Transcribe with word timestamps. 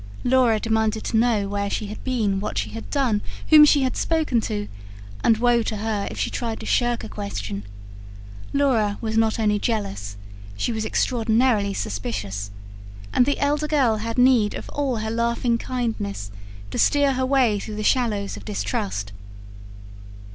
Laura 0.23 0.59
demanded 0.59 1.03
to 1.03 1.15
know 1.15 1.47
where 1.47 1.69
she 1.69 1.85
had 1.85 2.03
been, 2.03 2.39
what 2.39 2.57
she 2.57 2.71
had 2.71 2.89
done, 2.89 3.21
whom 3.49 3.63
she 3.63 3.83
had 3.83 3.95
spoken 3.95 4.41
to; 4.41 4.67
and 5.23 5.37
woe 5.37 5.61
to 5.61 5.77
her 5.77 6.07
if 6.09 6.17
she 6.17 6.31
tried 6.31 6.59
to 6.59 6.65
shirk 6.65 7.03
a 7.03 7.07
question. 7.07 7.61
Laura 8.51 8.97
was 8.99 9.15
not 9.15 9.37
only 9.37 9.59
jealous, 9.59 10.17
she 10.57 10.71
was 10.71 10.85
extraordinarily 10.85 11.71
suspicious; 11.71 12.49
and 13.13 13.27
the 13.27 13.37
elder 13.37 13.67
girl 13.67 13.97
had 13.97 14.17
need 14.17 14.55
of 14.55 14.69
all 14.69 14.95
her 14.95 15.11
laughing 15.11 15.59
kindness 15.59 16.31
to 16.71 16.79
steer 16.79 17.13
her 17.13 17.23
way 17.23 17.59
through 17.59 17.75
the 17.75 17.83
shallows 17.83 18.35
of 18.35 18.43
distrust. 18.43 19.11